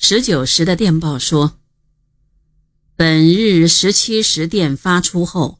[0.00, 1.58] 十九时的电报说
[2.94, 5.58] ：“本日十七时电发出后，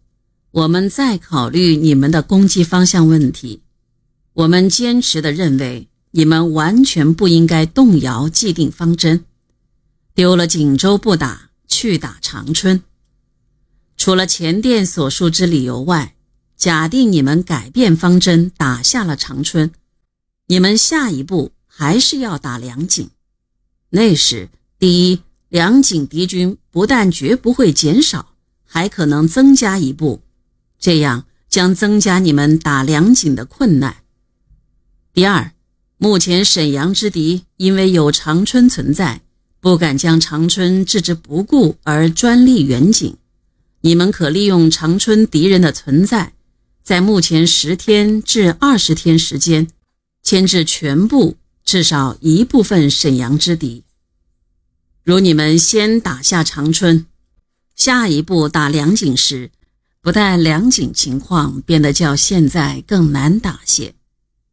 [0.53, 3.63] 我们再考虑你们的攻击方向问题。
[4.35, 9.25] 我们坚持的认为，你们完全不应该动摇既定方针，
[10.15, 12.85] 丢了锦州不打，去打长春。
[13.97, 16.15] 除了前电所述之理由外，
[16.57, 19.73] 假定你们改变方针，打下了长春，
[20.47, 23.11] 你们下一步还是要打两井。”
[23.91, 30.21] 那时，第一，两井敌军不但绝不会减少，还可能增加一步，
[30.79, 34.03] 这样将增加你们打两井的困难。
[35.15, 35.53] 第二，
[35.97, 39.23] 目前沈阳之敌因为有长春存在，
[39.59, 43.17] 不敢将长春置之不顾而专立远景，
[43.81, 46.35] 你们可利用长春敌人的存在，
[46.83, 49.67] 在目前十天至二十天时间，
[50.23, 51.38] 牵制全部。
[51.69, 53.85] 至少一部分沈阳之敌。
[55.05, 57.05] 如你们先打下长春，
[57.77, 59.51] 下一步打梁井时，
[60.01, 63.95] 不但梁井情况变得较现在更难打些，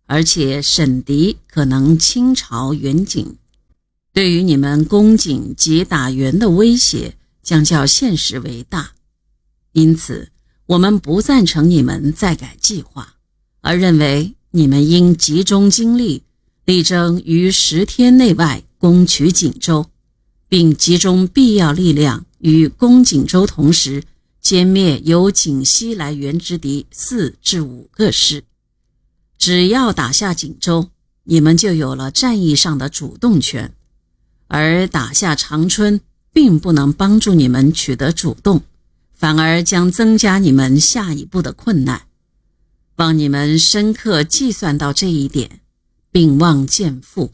[0.07, 3.37] 而且沈敌可能倾巢援井，
[4.11, 8.91] 对于你们攻井及打援的威胁将较现实为大。
[9.71, 10.33] 因此，
[10.65, 13.15] 我们不赞成你们再改计划，
[13.61, 16.23] 而认为你们应集中精力。
[16.65, 19.85] 力争于十天内外攻取锦州，
[20.49, 24.03] 并集中必要力量与攻锦州同时
[24.41, 28.43] 歼灭由锦西来援之敌四至五个师。
[29.37, 30.89] 只要打下锦州，
[31.25, 33.69] 你们就有了战役上的主动权；
[34.47, 36.01] 而打下长春，
[36.33, 38.63] 并不能帮助你们取得主动，
[39.13, 42.07] 反而将增加你们下一步的困难。
[42.95, 45.59] 望你们深刻计算到这一点。
[46.15, 47.33] 并望见父。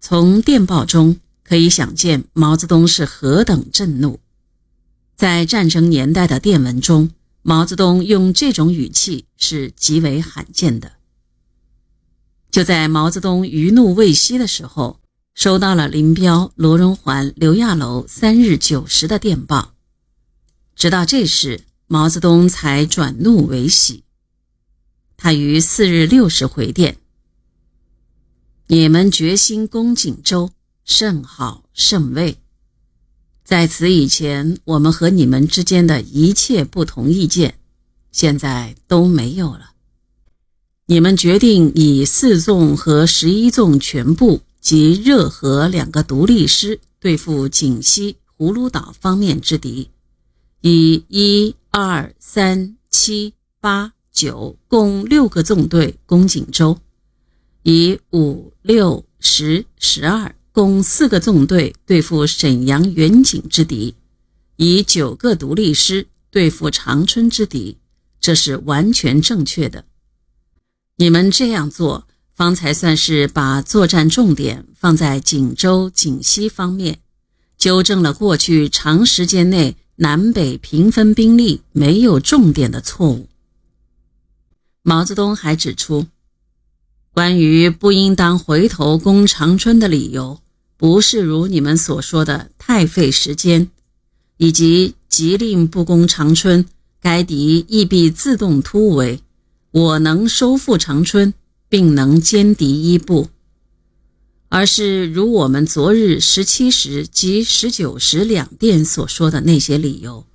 [0.00, 4.20] 从电报中可以想见，毛泽东是何等震怒。
[5.14, 7.10] 在战争年代的电文中，
[7.42, 10.92] 毛泽东用这种语气是极为罕见的。
[12.50, 15.00] 就在毛泽东余怒未息的时候，
[15.34, 19.74] 收到了林彪、罗荣桓、刘亚楼三日九时的电报，
[20.74, 24.04] 直到这时，毛泽东才转怒为喜。
[25.24, 26.98] 他于四日六时回电
[28.68, 30.50] ：“你们决心攻锦州，
[30.84, 32.36] 甚好甚慰。
[33.42, 37.58] 在此以前，我们和你们之间的一切不同意见，
[38.12, 39.70] 现在都没有了。
[40.84, 49.88] 你们决定以四纵和十一纵全部及热河两个独立师对付锦西、葫芦岛方面之敌，
[50.60, 56.78] 以一二三七八。”九共六个纵队攻锦州，
[57.64, 63.96] 以五六十十二共四个纵队对付沈阳远景之敌，
[64.56, 67.76] 以九个独立师对付长春之敌，
[68.20, 69.84] 这是完全正确的。
[70.96, 77.00] 你们这样做，方才算是把作战重点放在锦州、锦西方面，
[77.58, 83.28] 纠正了过去长时间内南北平分兵力没有重点的错误。
[84.86, 86.06] 毛泽东还指出，
[87.10, 90.42] 关于不应当回头攻长春的理由，
[90.76, 93.70] 不是如你们所说的太费时间，
[94.36, 96.66] 以及急令不攻长春，
[97.00, 99.20] 该敌亦必自动突围，
[99.70, 101.32] 我能收复长春，
[101.70, 103.30] 并能歼敌一部，
[104.50, 110.26] 而是如我们昨日十七时及十九时两电所说的那些理由，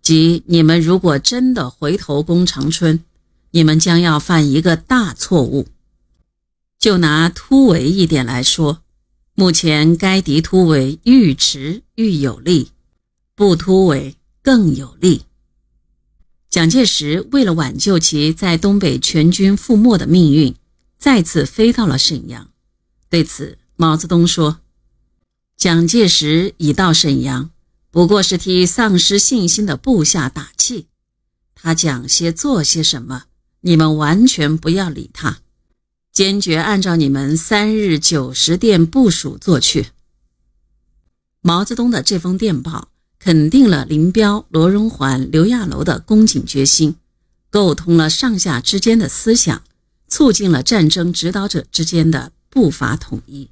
[0.00, 3.04] 即你们如果真的回头攻长春，
[3.52, 5.68] 你们将要犯一个大错误。
[6.78, 8.82] 就拿突围一点来说，
[9.34, 12.72] 目前该敌突围愈迟愈有利，
[13.34, 15.22] 不突围更有利。
[16.50, 20.54] 蒋介石为了挽救其在东北全军覆没的命运，
[20.98, 22.50] 再次飞到了沈阳。
[23.08, 24.60] 对此，毛泽东说
[25.56, 27.50] ：“蒋介石已到沈阳，
[27.90, 30.88] 不过是替丧失信心的部下打气。
[31.54, 33.24] 他讲些做些什么？”
[33.62, 35.38] 你们完全不要理他，
[36.12, 39.86] 坚决按照你们三日九十电部署做去。
[41.40, 42.88] 毛泽东的这封电报
[43.18, 46.96] 肯定了林彪、罗荣桓、刘亚楼的攻锦决心，
[47.50, 49.62] 沟通了上下之间的思想，
[50.08, 53.48] 促进了战争指导者之间的步伐统一。